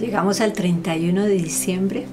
[0.00, 2.06] Llegamos al 31 de diciembre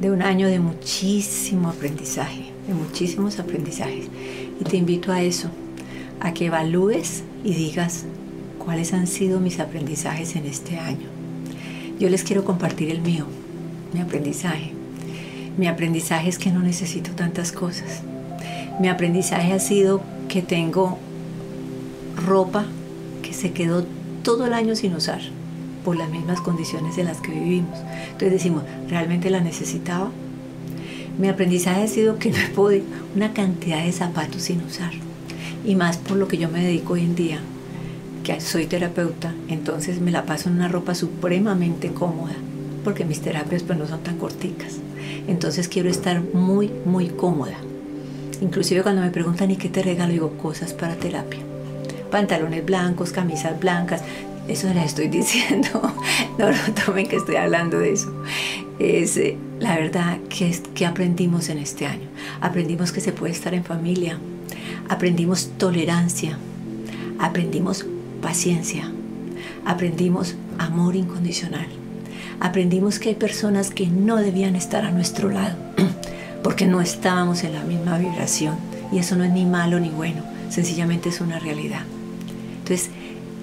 [0.00, 4.06] de un año de muchísimo aprendizaje, de muchísimos aprendizajes.
[4.60, 5.50] Y te invito a eso,
[6.18, 8.06] a que evalúes y digas
[8.58, 11.06] cuáles han sido mis aprendizajes en este año.
[12.00, 13.24] Yo les quiero compartir el mío,
[13.94, 14.72] mi aprendizaje.
[15.56, 18.02] Mi aprendizaje es que no necesito tantas cosas.
[18.80, 20.98] Mi aprendizaje ha sido que tengo
[22.26, 22.64] ropa
[23.22, 23.84] que se quedó
[24.24, 25.20] todo el año sin usar
[25.84, 27.78] por las mismas condiciones en las que vivimos.
[28.06, 30.10] Entonces decimos, ¿realmente la necesitaba?
[31.18, 32.84] Mi aprendizaje ha sido que no he podido
[33.14, 34.92] una cantidad de zapatos sin usar.
[35.64, 37.40] Y más por lo que yo me dedico hoy en día,
[38.24, 42.34] que soy terapeuta, entonces me la paso en una ropa supremamente cómoda,
[42.84, 44.76] porque mis terapias pues no son tan corticas.
[45.26, 47.56] Entonces quiero estar muy, muy cómoda.
[48.40, 50.12] Inclusive cuando me preguntan, ¿y qué te regalo?
[50.12, 51.40] Digo, cosas para terapia.
[52.10, 54.02] Pantalones blancos, camisas blancas,
[54.50, 55.68] eso les estoy diciendo.
[56.38, 56.56] No, no
[56.86, 58.10] tomen que estoy hablando de eso.
[58.78, 62.08] Es eh, la verdad que, que aprendimos en este año.
[62.40, 64.18] Aprendimos que se puede estar en familia.
[64.88, 66.38] Aprendimos tolerancia.
[67.18, 67.84] Aprendimos
[68.22, 68.90] paciencia.
[69.66, 71.66] Aprendimos amor incondicional.
[72.40, 75.56] Aprendimos que hay personas que no debían estar a nuestro lado
[76.42, 78.56] porque no estábamos en la misma vibración.
[78.92, 81.82] Y eso no es ni malo ni bueno, sencillamente es una realidad.
[82.62, 82.90] Entonces,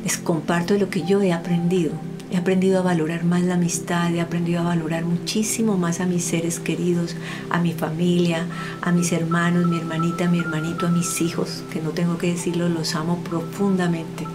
[0.08, 1.92] les comparto lo que yo he aprendido.
[2.32, 6.24] He aprendido a valorar más la amistad, he aprendido a valorar muchísimo más a mis
[6.24, 7.18] seres queridos,
[7.50, 8.46] a mi familia,
[8.82, 12.70] a mis hermanos, mi hermanita, mi hermanito, a mis hijos, que no tengo que decirlo,
[12.70, 14.26] los amo profundamente.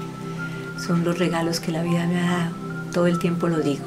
[0.78, 2.56] Son los regalos que la vida me ha dado,
[2.92, 3.86] todo el tiempo lo digo.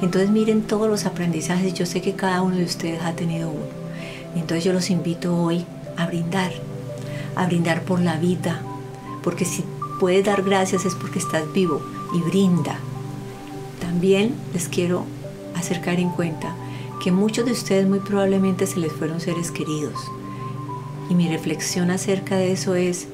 [0.00, 3.66] Entonces miren todos los aprendizajes, yo sé que cada uno de ustedes ha tenido uno.
[4.36, 6.52] Entonces yo los invito hoy a brindar,
[7.34, 8.62] a brindar por la vida,
[9.24, 9.64] porque si
[9.98, 11.82] puedes dar gracias es porque estás vivo
[12.14, 12.78] y brinda.
[13.80, 15.04] También les quiero
[15.54, 16.54] acercar en cuenta
[17.02, 19.94] que muchos de ustedes muy probablemente se les fueron seres queridos.
[21.10, 23.08] Y mi reflexión acerca de eso es,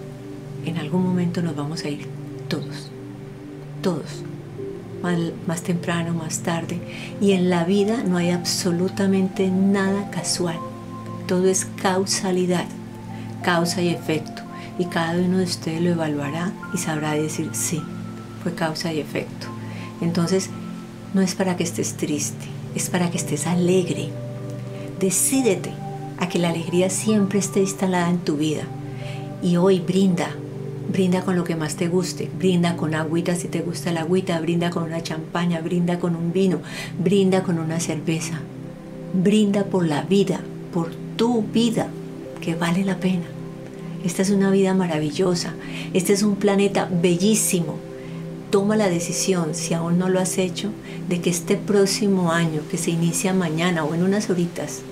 [0.65, 2.07] en algún momento nos vamos a ir
[2.49, 2.91] todos,
[3.83, 4.23] todos,
[5.03, 6.81] más, más temprano, más tarde.
[7.21, 10.59] Y en la vida no hay absolutamente nada casual,
[11.27, 12.67] todo es causalidad,
[13.43, 14.44] causa y efecto
[14.79, 17.83] y cada uno de ustedes lo evaluará y sabrá decir sí,
[18.43, 19.47] fue causa y efecto.
[20.01, 20.51] Entonces,
[21.15, 24.09] no es para que estés triste, es para que estés alegre.
[24.99, 25.71] Decídete
[26.19, 28.65] a que la alegría siempre esté instalada en tu vida.
[29.43, 30.31] Y hoy brinda,
[30.91, 34.41] brinda con lo que más te guste, brinda con agüita si te gusta la agüita,
[34.41, 36.61] brinda con una champaña, brinda con un vino,
[36.99, 38.41] brinda con una cerveza.
[39.13, 40.41] Brinda por la vida,
[40.73, 41.87] por tu vida,
[42.41, 43.34] que vale la pena.
[44.05, 45.55] Esta es una vida maravillosa.
[45.95, 47.77] Este es un planeta bellísimo.
[48.51, 50.71] Toma la decisión, si aún no lo has hecho,
[51.09, 54.83] de que este próximo año, que se inicia mañana o en unas horitas,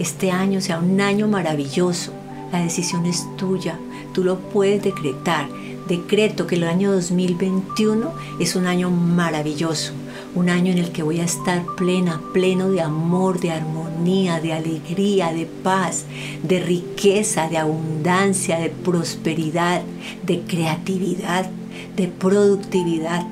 [0.00, 2.12] este año sea un año maravilloso.
[2.50, 3.78] La decisión es tuya.
[4.12, 5.48] Tú lo puedes decretar.
[5.90, 9.92] Decreto que el año 2021 es un año maravilloso
[10.34, 14.52] un año en el que voy a estar plena, pleno de amor, de armonía, de
[14.52, 16.04] alegría, de paz,
[16.42, 19.82] de riqueza, de abundancia, de prosperidad,
[20.24, 21.50] de creatividad,
[21.96, 23.26] de productividad.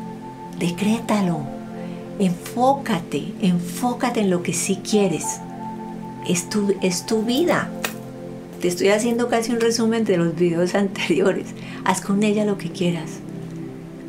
[0.58, 1.38] Decrétalo.
[2.18, 5.24] Enfócate, enfócate en lo que sí quieres.
[6.26, 7.70] Es tu, es tu vida.
[8.60, 11.46] Te estoy haciendo casi un resumen de los videos anteriores.
[11.84, 13.20] Haz con ella lo que quieras.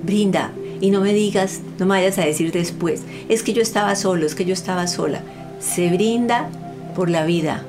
[0.03, 0.51] Brinda,
[0.81, 4.25] y no me digas, no me vayas a decir después, es que yo estaba solo,
[4.25, 5.21] es que yo estaba sola.
[5.59, 6.49] Se brinda
[6.95, 7.65] por la vida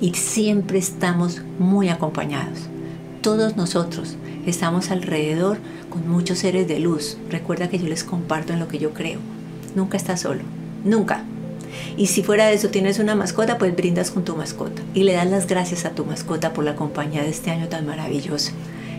[0.00, 2.60] y siempre estamos muy acompañados.
[3.22, 4.16] Todos nosotros
[4.46, 5.58] estamos alrededor
[5.90, 7.18] con muchos seres de luz.
[7.28, 9.18] Recuerda que yo les comparto en lo que yo creo.
[9.74, 10.42] Nunca estás solo,
[10.84, 11.24] nunca.
[11.96, 15.14] Y si fuera de eso tienes una mascota, pues brindas con tu mascota y le
[15.14, 18.52] das las gracias a tu mascota por la compañía de este año tan maravilloso.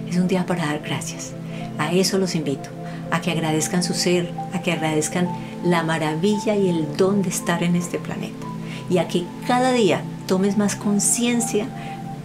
[0.10, 1.34] Es un día para dar gracias.
[1.78, 2.70] A eso los invito
[3.12, 5.30] a que agradezcan su ser, a que agradezcan
[5.64, 8.46] la maravilla y el don de estar en este planeta
[8.90, 11.68] y a que cada día tomes más conciencia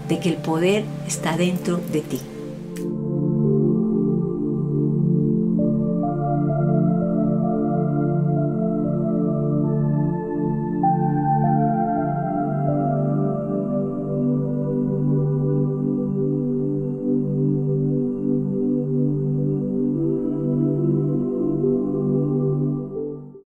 [0.08, 2.20] de que el poder está dentro de ti.